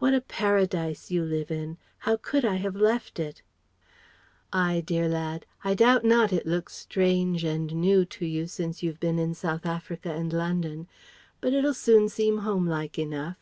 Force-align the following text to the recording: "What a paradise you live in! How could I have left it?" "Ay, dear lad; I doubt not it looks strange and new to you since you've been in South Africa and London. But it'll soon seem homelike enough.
"What 0.00 0.14
a 0.14 0.20
paradise 0.20 1.12
you 1.12 1.22
live 1.24 1.48
in! 1.48 1.78
How 1.98 2.16
could 2.16 2.44
I 2.44 2.56
have 2.56 2.74
left 2.74 3.20
it?" 3.20 3.40
"Ay, 4.52 4.82
dear 4.84 5.08
lad; 5.08 5.46
I 5.62 5.74
doubt 5.74 6.04
not 6.04 6.32
it 6.32 6.44
looks 6.44 6.74
strange 6.74 7.44
and 7.44 7.72
new 7.76 8.04
to 8.06 8.26
you 8.26 8.48
since 8.48 8.82
you've 8.82 8.98
been 8.98 9.20
in 9.20 9.32
South 9.32 9.64
Africa 9.64 10.12
and 10.12 10.32
London. 10.32 10.88
But 11.40 11.52
it'll 11.52 11.72
soon 11.72 12.08
seem 12.08 12.38
homelike 12.38 12.98
enough. 12.98 13.36